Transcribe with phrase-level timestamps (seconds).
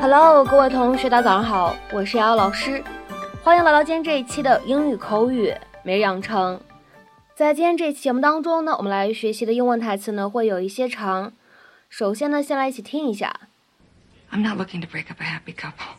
[0.00, 2.84] Hello，各位同学，大家早上好，我是瑶瑶老师，
[3.42, 5.52] 欢迎来到今天这一期的英语口语
[5.82, 6.60] 每日养成。
[7.34, 11.32] 在今天这期节目当中呢，我们来学习的英文台词呢会有一些长。
[11.88, 13.40] 首先呢，先来一起听一下。
[14.30, 15.96] I'm not looking to break up a happy couple.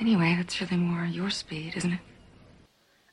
[0.00, 2.00] Anyway, that's really more your speed, isn't it?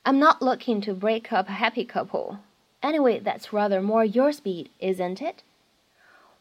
[0.04, 2.38] I'm not looking to break up a happy couple.
[2.82, 5.42] Anyway, that's rather more your speed, isn't it?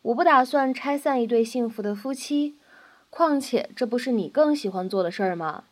[0.06, 2.56] 我不打算拆散一对幸福的夫妻，
[3.10, 5.64] 况且这不是你更喜欢做的事儿吗？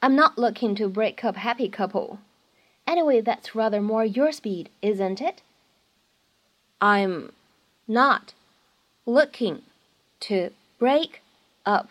[0.00, 2.18] I'm not looking to break up a happy couple.
[2.84, 5.36] Anyway, that's rather more your speed, isn't it?
[6.78, 7.30] I'm
[7.86, 8.34] not
[9.06, 9.62] looking
[10.20, 11.20] to break
[11.64, 11.88] up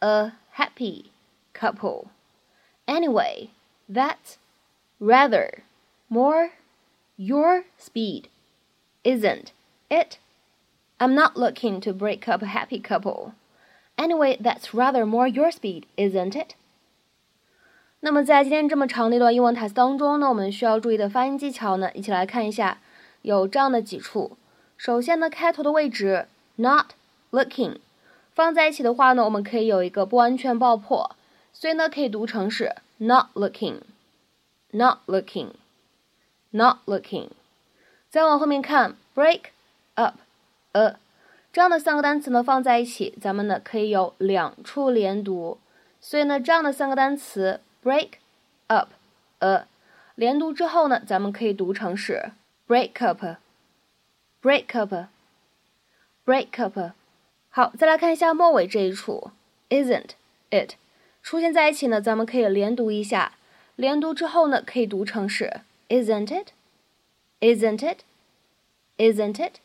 [0.00, 1.06] a happy
[1.54, 2.08] couple.
[2.86, 3.48] Anyway,
[3.88, 4.36] that's
[5.00, 5.62] rather
[6.10, 6.50] more
[7.16, 8.28] your speed,
[9.02, 9.52] isn't
[9.90, 10.18] it?
[10.98, 13.32] I'm not looking to break up a happy couple.
[13.96, 16.54] Anyway, that's rather more your speed, isn't it?
[18.00, 22.78] 那么在今天这么长的一段英文台词当中呢，我们需要注意的发音技巧呢，一起来看一下，
[23.22, 24.36] 有这样的几处。
[24.76, 26.94] 首先呢，开头的位置 not
[27.30, 27.76] looking
[28.34, 31.14] 放在一起的话呢，我们可以有一个不完全爆破，
[31.52, 37.28] 所以呢，可以读成是 not looking，not looking，not looking。
[38.10, 39.42] 再往后面看 break
[39.94, 40.16] up
[40.77, 40.99] A
[41.51, 45.57] 这样的三个单词呢放在一起，咱们呢可以有两处连读，
[45.99, 48.09] 所以呢这样的三个单词 break
[48.67, 48.89] up
[49.39, 49.65] a
[50.15, 52.31] 连读之后呢，咱们可以读成是
[52.67, 56.79] break up，break up，break up。
[57.49, 59.31] 好，再来看一下末尾这一处
[59.69, 60.09] ，isn't
[60.51, 60.73] it
[61.23, 63.33] 出现在一起呢，咱们可以连读一下，
[63.75, 69.55] 连读之后呢，可以读成是 isn't it，isn't it，isn't it。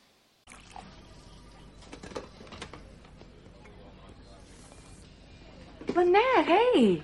[5.95, 7.03] Lynette, hey.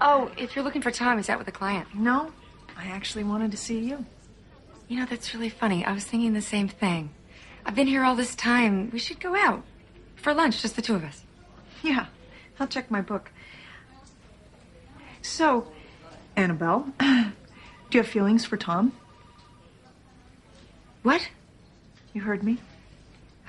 [0.00, 1.88] Oh, if you're looking for Tom, is that with a client?
[1.94, 2.32] No,
[2.76, 4.04] I actually wanted to see you.
[4.88, 5.84] You know, that's really funny.
[5.84, 7.10] I was thinking the same thing.
[7.64, 8.90] I've been here all this time.
[8.92, 9.64] We should go out
[10.16, 11.24] for lunch, just the two of us.
[11.82, 12.06] Yeah,
[12.60, 13.30] I'll check my book.
[15.22, 15.66] So,
[16.36, 17.06] Annabelle, do
[17.92, 18.92] you have feelings for Tom?
[21.02, 21.28] What?
[22.14, 22.58] You heard me.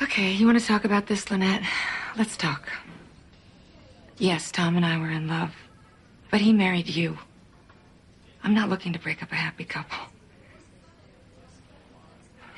[0.01, 1.63] Okay, you want to talk about this, Lynette?
[2.17, 2.69] Let's talk.
[4.19, 5.53] Yes, Tom and I were in love,
[6.31, 7.19] but he married you.
[8.43, 9.97] I'm not looking to break up a happy couple.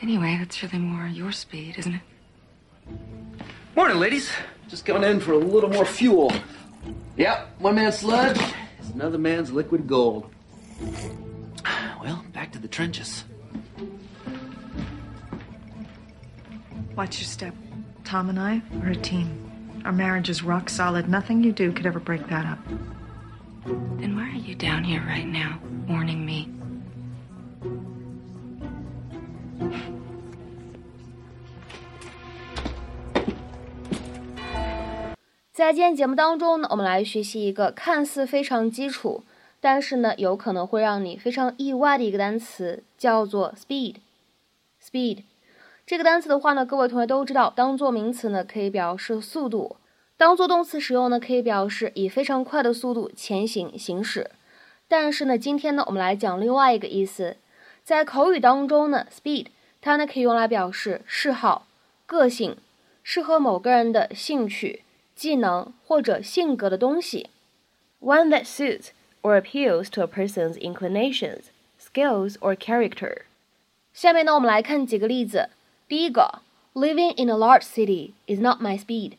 [0.02, 2.02] Anyway, that's really more your speed, isn't it?
[3.76, 4.32] Morning, ladies.
[4.70, 6.32] Just going in for a little more fuel.
[7.18, 8.40] Yep, one man's sludge
[8.80, 10.32] is another man's liquid gold.
[12.02, 13.26] Well, back to the trenches.
[16.96, 17.54] Watch your step.
[18.06, 19.49] Tom and I are a team.
[19.85, 21.09] Our marriage is rock solid.
[21.09, 22.59] Nothing you do could ever break that up.
[23.99, 25.59] Then why are you down here right now,
[25.89, 26.49] warning me?
[35.53, 39.25] 在今天节目当中呢，我们来学习一个看似非常基础，
[39.61, 45.23] 但是呢，有可能会让你非常意外的一个单词，叫做 speed。speed
[45.90, 49.78] 这个单词的话呢，各位同学都知道，当做名词呢可以表示速度，
[50.18, 54.30] 当做动词使用呢可以表示以非常快的速度前行行驶。
[54.88, 57.38] 但是呢，今天呢我们来讲另外一个意思，
[57.84, 59.48] 在口语当中呢，speed
[59.82, 61.66] 它呢可以用来表示嗜好、
[62.06, 62.58] 个性，
[63.02, 64.84] 适合某个人的兴趣。
[65.16, 67.32] 技能或者性格的东西
[68.00, 68.90] ，one that suits
[69.24, 71.46] or appeals to a person's inclinations,
[71.82, 73.24] skills or character。
[73.92, 75.50] 下面呢，我们来看几个例子。
[75.90, 76.44] 第一个
[76.76, 79.14] ，Living in a large city is not my speed。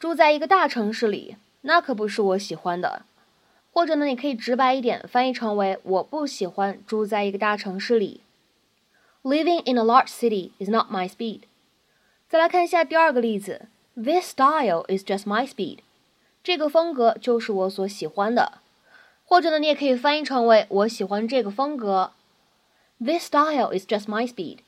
[0.00, 3.02] 住在一个大城市里，那可不是我喜欢的。
[3.72, 8.20] 或者呢，你可以直白一点翻译成为我不喜欢住在一个大城市里。
[9.22, 11.42] Living in a large city is not my speed。
[12.28, 13.68] 再来看一下第二个例子。
[13.94, 15.78] This style is just my speed，
[16.42, 18.54] 这个风格就是我所喜欢的。
[19.24, 22.10] 或者呢，你也可以翻译成为我喜欢这个风格。
[22.98, 24.58] This style is just my speed。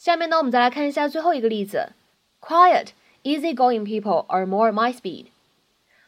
[0.00, 1.92] 下面呢，我们再来看一下最后一个例子。
[2.40, 2.92] Quiet,
[3.22, 5.26] easygoing people are more my speed。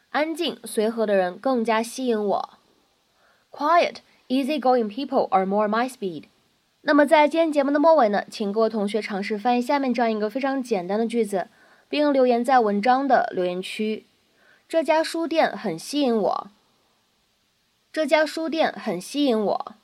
[0.09, 2.49] 安静、随和的人更加吸引我。
[3.51, 3.97] Quiet,
[4.29, 6.23] easygoing people are more my speed。
[6.81, 11.49] 那么在今天节目的末尾呢，请各位同学尝试翻译下面这样一个非常简单的句子。
[11.87, 14.07] 并留言在文章的留言区。
[14.67, 16.47] 这家书店很吸引我。
[17.91, 19.75] 这家书店很吸引我。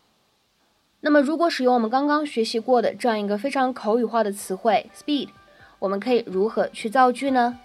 [1.01, 5.29] 那么，如果使用我们刚刚学习过的这样一个非常口语化的词汇 “speed”，
[5.79, 7.57] 我们可以如何去造句呢？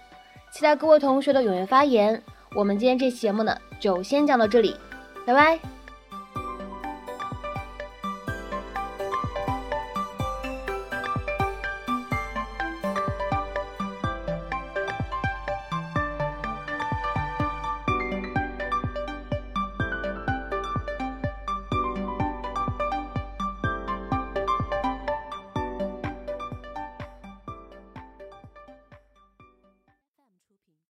[0.51, 2.21] 期待各位同学的踊跃发言。
[2.55, 4.73] 我们今天这期节目呢，就先讲到这里，
[5.25, 5.74] 拜拜。